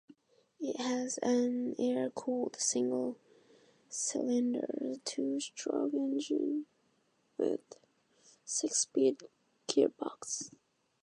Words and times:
It 0.59 0.77
has 0.77 1.19
an 1.19 1.75
air-cooled 1.77 2.55
single 2.59 3.19
cylinder 3.87 4.67
two-stroke 5.05 5.93
engine 5.93 6.65
with 7.37 7.75
six 8.43 8.77
speed 8.79 9.21
gearbox. 9.67 10.49